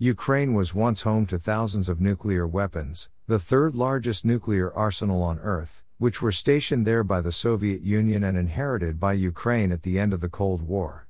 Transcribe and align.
Ukraine 0.00 0.54
was 0.54 0.76
once 0.76 1.02
home 1.02 1.26
to 1.26 1.40
thousands 1.40 1.88
of 1.88 2.00
nuclear 2.00 2.46
weapons, 2.46 3.10
the 3.26 3.40
third 3.40 3.74
largest 3.74 4.24
nuclear 4.24 4.72
arsenal 4.72 5.24
on 5.24 5.40
Earth, 5.40 5.82
which 5.98 6.22
were 6.22 6.30
stationed 6.30 6.86
there 6.86 7.02
by 7.02 7.20
the 7.20 7.32
Soviet 7.32 7.82
Union 7.82 8.22
and 8.22 8.38
inherited 8.38 9.00
by 9.00 9.14
Ukraine 9.14 9.72
at 9.72 9.82
the 9.82 9.98
end 9.98 10.12
of 10.12 10.20
the 10.20 10.28
Cold 10.28 10.62
War. 10.62 11.08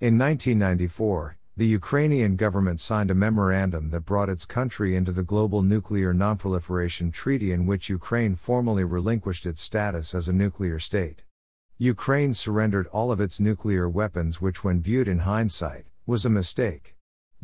In 0.00 0.18
1994, 0.18 1.38
the 1.56 1.66
Ukrainian 1.66 2.36
government 2.36 2.78
signed 2.78 3.10
a 3.10 3.14
memorandum 3.14 3.88
that 3.88 4.04
brought 4.04 4.28
its 4.28 4.44
country 4.44 4.94
into 4.94 5.12
the 5.12 5.22
Global 5.22 5.62
Nuclear 5.62 6.12
Nonproliferation 6.12 7.14
Treaty, 7.14 7.52
in 7.52 7.64
which 7.64 7.88
Ukraine 7.88 8.36
formally 8.36 8.84
relinquished 8.84 9.46
its 9.46 9.62
status 9.62 10.14
as 10.14 10.28
a 10.28 10.34
nuclear 10.34 10.78
state. 10.78 11.24
Ukraine 11.78 12.34
surrendered 12.34 12.86
all 12.88 13.10
of 13.10 13.18
its 13.18 13.40
nuclear 13.40 13.88
weapons, 13.88 14.42
which, 14.42 14.62
when 14.62 14.82
viewed 14.82 15.08
in 15.08 15.20
hindsight, 15.20 15.86
was 16.04 16.26
a 16.26 16.30
mistake. 16.30 16.95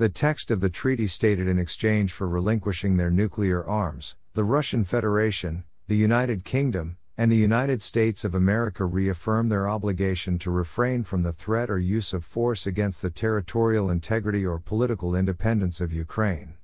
The 0.03 0.09
text 0.09 0.51
of 0.51 0.61
the 0.61 0.69
treaty 0.69 1.07
stated 1.07 1.47
in 1.47 1.61
exchange 1.61 2.11
for 2.11 2.27
relinquishing 2.27 2.97
their 2.97 3.09
nuclear 3.09 3.65
arms, 3.65 4.17
the 4.35 4.43
Russian 4.43 4.83
Federation, 4.83 5.63
the 5.87 5.95
United 5.95 6.43
Kingdom, 6.43 6.97
and 7.17 7.31
the 7.31 7.37
United 7.37 7.81
States 7.81 8.25
of 8.25 8.35
America 8.35 8.85
reaffirm 8.85 9.49
their 9.49 9.69
obligation 9.69 10.41
to 10.41 10.51
refrain 10.51 11.05
from 11.05 11.23
the 11.23 11.33
threat 11.33 11.71
or 11.71 11.79
use 11.79 12.13
of 12.13 12.25
force 12.25 12.67
against 12.67 13.01
the 13.01 13.11
territorial 13.11 13.89
integrity 13.89 14.45
or 14.45 14.59
political 14.59 15.15
independence 15.15 15.81
of 15.81 15.93
Ukraine. 15.93 16.55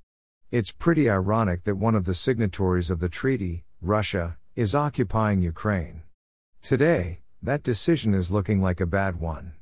It's 0.50 0.72
pretty 0.72 1.08
ironic 1.08 1.62
that 1.62 1.76
one 1.76 1.94
of 1.94 2.06
the 2.06 2.14
signatories 2.14 2.90
of 2.90 2.98
the 2.98 3.08
treaty, 3.08 3.62
Russia, 3.80 4.36
is 4.56 4.74
occupying 4.74 5.42
Ukraine. 5.42 6.02
Today, 6.60 7.20
that 7.40 7.62
decision 7.62 8.14
is 8.14 8.32
looking 8.32 8.60
like 8.60 8.80
a 8.80 8.84
bad 8.84 9.20
one. 9.20 9.52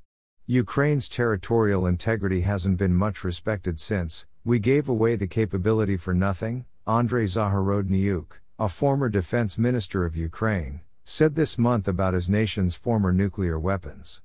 Ukraine's 0.49 1.09
territorial 1.09 1.87
integrity 1.87 2.43
hasn't 2.43 2.77
been 2.77 2.95
much 2.95 3.25
respected 3.25 3.81
since, 3.81 4.27
we 4.45 4.61
gave 4.61 4.89
away 4.89 5.17
the 5.17 5.27
capability 5.27 5.97
for 5.97 6.15
nothing, 6.15 6.67
Andriy 6.87 7.27
Zahorodniuk, 7.27 8.27
a 8.57 8.69
former 8.69 9.09
defense 9.09 9.59
minister 9.59 10.05
of 10.05 10.15
Ukraine, 10.15 10.83
said 11.03 11.35
this 11.35 11.59
month 11.59 11.89
about 11.89 12.15
his 12.15 12.29
nation's 12.29 12.77
former 12.77 13.13
nuclear 13.13 13.59
weapons. 13.59 14.23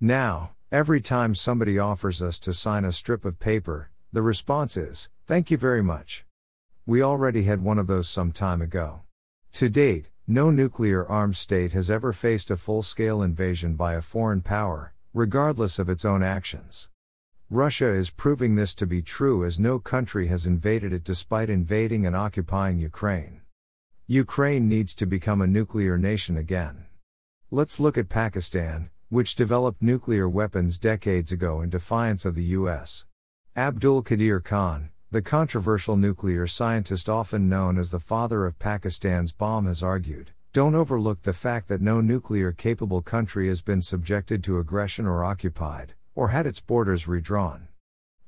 Now, 0.00 0.50
every 0.72 1.00
time 1.00 1.36
somebody 1.36 1.78
offers 1.78 2.20
us 2.20 2.40
to 2.40 2.52
sign 2.52 2.84
a 2.84 2.90
strip 2.90 3.24
of 3.24 3.38
paper, 3.38 3.92
the 4.12 4.22
response 4.22 4.76
is, 4.76 5.08
thank 5.28 5.52
you 5.52 5.56
very 5.56 5.84
much. 5.84 6.24
We 6.84 7.00
already 7.00 7.44
had 7.44 7.62
one 7.62 7.78
of 7.78 7.86
those 7.86 8.08
some 8.08 8.32
time 8.32 8.60
ago. 8.60 9.02
To 9.52 9.68
date, 9.68 10.10
no 10.26 10.50
nuclear 10.50 11.06
armed 11.06 11.36
state 11.36 11.70
has 11.74 11.92
ever 11.92 12.12
faced 12.12 12.50
a 12.50 12.56
full 12.56 12.82
scale 12.82 13.22
invasion 13.22 13.76
by 13.76 13.94
a 13.94 14.02
foreign 14.02 14.40
power, 14.40 14.94
regardless 15.12 15.78
of 15.80 15.88
its 15.88 16.04
own 16.04 16.22
actions. 16.22 16.88
Russia 17.50 17.88
is 17.88 18.10
proving 18.10 18.54
this 18.54 18.76
to 18.76 18.86
be 18.86 19.02
true 19.02 19.44
as 19.44 19.58
no 19.58 19.80
country 19.80 20.28
has 20.28 20.46
invaded 20.46 20.92
it 20.92 21.02
despite 21.02 21.50
invading 21.50 22.06
and 22.06 22.14
occupying 22.14 22.78
Ukraine. 22.78 23.40
Ukraine 24.06 24.68
needs 24.68 24.94
to 24.94 25.06
become 25.06 25.40
a 25.40 25.48
nuclear 25.48 25.98
nation 25.98 26.36
again. 26.36 26.86
Let's 27.50 27.80
look 27.80 27.98
at 27.98 28.08
Pakistan, 28.08 28.90
which 29.08 29.34
developed 29.34 29.82
nuclear 29.82 30.28
weapons 30.28 30.78
decades 30.78 31.32
ago 31.32 31.60
in 31.60 31.70
defiance 31.70 32.24
of 32.24 32.36
the 32.36 32.44
US. 32.58 33.04
Abdul 33.56 34.04
Qadir 34.04 34.44
Khan, 34.44 34.90
the 35.10 35.20
controversial 35.20 35.96
nuclear 35.96 36.46
scientist 36.46 37.08
often 37.08 37.48
known 37.48 37.78
as 37.78 37.90
the 37.90 37.98
father 37.98 38.46
of 38.46 38.60
Pakistan's 38.60 39.32
bomb, 39.32 39.66
has 39.66 39.82
argued 39.82 40.30
don't 40.52 40.74
overlook 40.74 41.22
the 41.22 41.32
fact 41.32 41.68
that 41.68 41.80
no 41.80 42.00
nuclear 42.00 42.50
capable 42.50 43.00
country 43.02 43.46
has 43.46 43.62
been 43.62 43.80
subjected 43.80 44.42
to 44.42 44.58
aggression 44.58 45.06
or 45.06 45.22
occupied, 45.22 45.94
or 46.16 46.30
had 46.30 46.44
its 46.44 46.58
borders 46.58 47.06
redrawn. 47.06 47.68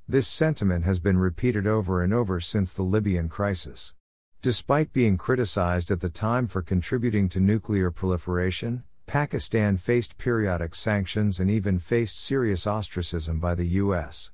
This 0.06 0.28
sentiment 0.28 0.84
has 0.84 1.00
been 1.00 1.18
repeated 1.18 1.66
over 1.66 2.00
and 2.00 2.14
over 2.14 2.40
since 2.40 2.72
the 2.72 2.84
Libyan 2.84 3.28
crisis. 3.28 3.94
Despite 4.40 4.92
being 4.92 5.16
criticized 5.16 5.90
at 5.90 6.00
the 6.00 6.08
time 6.08 6.46
for 6.46 6.62
contributing 6.62 7.28
to 7.30 7.40
nuclear 7.40 7.90
proliferation, 7.90 8.84
Pakistan 9.06 9.76
faced 9.76 10.16
periodic 10.16 10.76
sanctions 10.76 11.40
and 11.40 11.50
even 11.50 11.80
faced 11.80 12.20
serious 12.20 12.68
ostracism 12.68 13.40
by 13.40 13.56
the 13.56 13.66
U.S. 13.82 14.30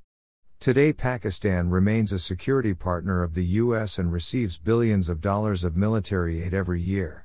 Today, 0.60 0.92
Pakistan 0.92 1.70
remains 1.70 2.12
a 2.12 2.18
security 2.18 2.74
partner 2.74 3.22
of 3.22 3.32
the 3.32 3.44
U.S. 3.44 3.98
and 3.98 4.12
receives 4.12 4.58
billions 4.58 5.08
of 5.08 5.22
dollars 5.22 5.64
of 5.64 5.74
military 5.74 6.42
aid 6.42 6.52
every 6.52 6.82
year. 6.82 7.24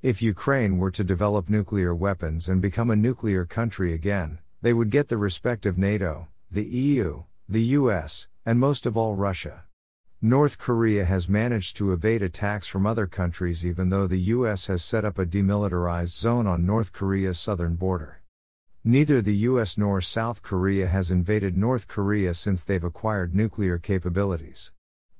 If 0.00 0.22
Ukraine 0.22 0.78
were 0.78 0.92
to 0.92 1.02
develop 1.02 1.48
nuclear 1.48 1.92
weapons 1.92 2.48
and 2.48 2.62
become 2.62 2.88
a 2.88 2.94
nuclear 2.94 3.44
country 3.44 3.92
again, 3.92 4.38
they 4.62 4.72
would 4.72 4.90
get 4.90 5.08
the 5.08 5.16
respect 5.16 5.66
of 5.66 5.76
NATO, 5.76 6.28
the 6.52 6.64
EU, 6.64 7.24
the 7.48 7.62
US, 7.78 8.28
and 8.46 8.60
most 8.60 8.86
of 8.86 8.96
all 8.96 9.16
Russia. 9.16 9.64
North 10.22 10.56
Korea 10.56 11.04
has 11.04 11.28
managed 11.28 11.76
to 11.78 11.92
evade 11.92 12.22
attacks 12.22 12.68
from 12.68 12.86
other 12.86 13.08
countries 13.08 13.66
even 13.66 13.90
though 13.90 14.06
the 14.06 14.20
US 14.36 14.68
has 14.68 14.84
set 14.84 15.04
up 15.04 15.18
a 15.18 15.26
demilitarized 15.26 16.16
zone 16.16 16.46
on 16.46 16.64
North 16.64 16.92
Korea's 16.92 17.40
southern 17.40 17.74
border. 17.74 18.22
Neither 18.84 19.20
the 19.20 19.48
US 19.48 19.76
nor 19.76 20.00
South 20.00 20.44
Korea 20.44 20.86
has 20.86 21.10
invaded 21.10 21.56
North 21.56 21.88
Korea 21.88 22.34
since 22.34 22.62
they've 22.62 22.84
acquired 22.84 23.34
nuclear 23.34 23.78
capabilities. 23.78 24.70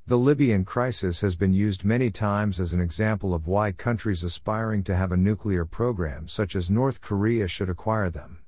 The 0.09 0.17
Libyan 0.17 0.65
crisis 0.65 1.21
has 1.21 1.37
been 1.37 1.53
used 1.53 1.85
many 1.85 2.11
times 2.11 2.59
as 2.59 2.73
an 2.73 2.81
example 2.81 3.35
of 3.35 3.47
why 3.47 3.73
countries 3.73 4.25
aspiring 4.25 4.83
to 4.85 4.97
have 4.97 5.13
a 5.13 5.19
nuclear 5.19 5.67
program 5.67 6.29
such 6.29 6.57
as 6.57 6.71
North 6.71 7.03
Korea 7.03 7.47
should 7.47 7.69
acquire 7.69 8.09
them. 8.09 8.39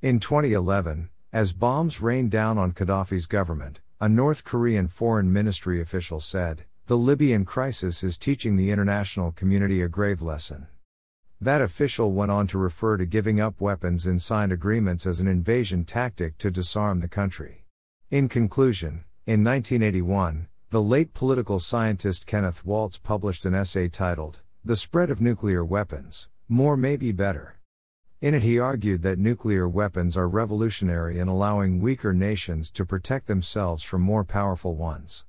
In 0.00 0.20
2011, 0.20 1.10
as 1.32 1.52
bombs 1.52 2.00
rained 2.00 2.30
down 2.30 2.58
on 2.58 2.70
Gaddafi's 2.70 3.26
government, 3.26 3.80
a 4.00 4.08
North 4.08 4.44
Korean 4.44 4.86
foreign 4.86 5.32
ministry 5.32 5.80
official 5.80 6.20
said, 6.20 6.62
The 6.86 6.96
Libyan 6.96 7.44
crisis 7.44 8.04
is 8.04 8.16
teaching 8.16 8.54
the 8.54 8.70
international 8.70 9.32
community 9.32 9.82
a 9.82 9.88
grave 9.88 10.22
lesson. 10.22 10.68
That 11.40 11.60
official 11.60 12.12
went 12.12 12.30
on 12.30 12.46
to 12.46 12.56
refer 12.56 12.96
to 12.98 13.04
giving 13.04 13.40
up 13.40 13.60
weapons 13.60 14.06
in 14.06 14.20
signed 14.20 14.52
agreements 14.52 15.06
as 15.06 15.18
an 15.18 15.26
invasion 15.26 15.84
tactic 15.84 16.38
to 16.38 16.52
disarm 16.52 17.00
the 17.00 17.08
country. 17.08 17.64
In 18.12 18.28
conclusion, 18.28 19.02
in 19.26 19.42
1981, 19.42 20.46
the 20.70 20.80
late 20.80 21.12
political 21.12 21.58
scientist 21.58 22.28
Kenneth 22.28 22.64
Waltz 22.64 22.96
published 22.96 23.44
an 23.44 23.56
essay 23.56 23.88
titled, 23.88 24.40
The 24.64 24.76
Spread 24.76 25.10
of 25.10 25.20
Nuclear 25.20 25.64
Weapons 25.64 26.28
More 26.48 26.76
May 26.76 26.96
Be 26.96 27.10
Better. 27.10 27.58
In 28.20 28.34
it, 28.34 28.44
he 28.44 28.56
argued 28.56 29.02
that 29.02 29.18
nuclear 29.18 29.68
weapons 29.68 30.16
are 30.16 30.28
revolutionary 30.28 31.18
in 31.18 31.26
allowing 31.26 31.80
weaker 31.80 32.12
nations 32.12 32.70
to 32.70 32.86
protect 32.86 33.26
themselves 33.26 33.82
from 33.82 34.02
more 34.02 34.22
powerful 34.22 34.76
ones. 34.76 35.24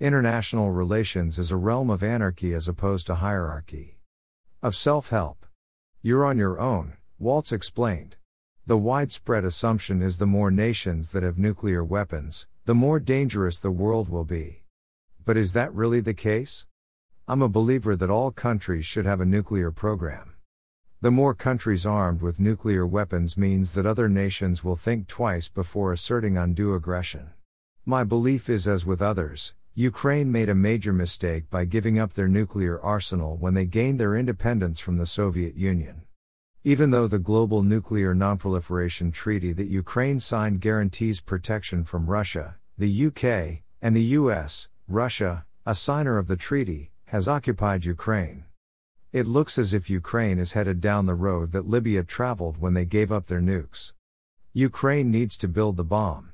International 0.00 0.72
relations 0.72 1.38
is 1.38 1.52
a 1.52 1.56
realm 1.56 1.88
of 1.88 2.02
anarchy 2.02 2.52
as 2.52 2.66
opposed 2.66 3.06
to 3.06 3.14
hierarchy. 3.14 4.00
Of 4.60 4.74
self 4.74 5.10
help. 5.10 5.46
You're 6.02 6.24
on 6.24 6.36
your 6.36 6.58
own, 6.58 6.94
Waltz 7.16 7.52
explained. 7.52 8.16
The 8.66 8.76
widespread 8.76 9.44
assumption 9.44 10.02
is 10.02 10.18
the 10.18 10.26
more 10.26 10.50
nations 10.50 11.12
that 11.12 11.22
have 11.22 11.38
nuclear 11.38 11.84
weapons, 11.84 12.48
the 12.64 12.74
more 12.74 12.98
dangerous 12.98 13.60
the 13.60 13.70
world 13.70 14.08
will 14.08 14.24
be. 14.24 14.59
But 15.30 15.36
is 15.36 15.52
that 15.52 15.72
really 15.72 16.00
the 16.00 16.12
case? 16.12 16.66
I'm 17.28 17.40
a 17.40 17.48
believer 17.48 17.94
that 17.94 18.10
all 18.10 18.32
countries 18.32 18.84
should 18.84 19.06
have 19.06 19.20
a 19.20 19.24
nuclear 19.24 19.70
program. 19.70 20.34
The 21.02 21.12
more 21.12 21.34
countries 21.34 21.86
armed 21.86 22.20
with 22.20 22.40
nuclear 22.40 22.84
weapons 22.84 23.36
means 23.36 23.74
that 23.74 23.86
other 23.86 24.08
nations 24.08 24.64
will 24.64 24.74
think 24.74 25.06
twice 25.06 25.48
before 25.48 25.92
asserting 25.92 26.36
undue 26.36 26.74
aggression. 26.74 27.30
My 27.86 28.02
belief 28.02 28.50
is 28.50 28.66
as 28.66 28.84
with 28.84 29.00
others, 29.00 29.54
Ukraine 29.72 30.32
made 30.32 30.48
a 30.48 30.54
major 30.56 30.92
mistake 30.92 31.48
by 31.48 31.64
giving 31.64 31.96
up 31.96 32.14
their 32.14 32.26
nuclear 32.26 32.80
arsenal 32.80 33.36
when 33.36 33.54
they 33.54 33.66
gained 33.66 34.00
their 34.00 34.16
independence 34.16 34.80
from 34.80 34.96
the 34.96 35.06
Soviet 35.06 35.54
Union. 35.54 36.02
Even 36.64 36.90
though 36.90 37.06
the 37.06 37.20
Global 37.20 37.62
Nuclear 37.62 38.16
Nonproliferation 38.16 39.12
Treaty 39.12 39.52
that 39.52 39.68
Ukraine 39.68 40.18
signed 40.18 40.60
guarantees 40.60 41.20
protection 41.20 41.84
from 41.84 42.10
Russia, 42.10 42.56
the 42.76 43.06
UK, 43.06 43.62
and 43.80 43.94
the 43.94 44.18
US, 44.18 44.68
Russia, 44.90 45.46
a 45.64 45.72
signer 45.72 46.18
of 46.18 46.26
the 46.26 46.36
treaty, 46.36 46.90
has 47.04 47.28
occupied 47.28 47.84
Ukraine. 47.84 48.42
It 49.12 49.24
looks 49.24 49.56
as 49.56 49.72
if 49.72 49.88
Ukraine 49.88 50.40
is 50.40 50.54
headed 50.54 50.80
down 50.80 51.06
the 51.06 51.14
road 51.14 51.52
that 51.52 51.68
Libya 51.68 52.02
traveled 52.02 52.56
when 52.56 52.74
they 52.74 52.84
gave 52.84 53.12
up 53.12 53.26
their 53.26 53.40
nukes. 53.40 53.92
Ukraine 54.52 55.12
needs 55.12 55.36
to 55.36 55.46
build 55.46 55.76
the 55.76 55.84
bomb. 55.84 56.29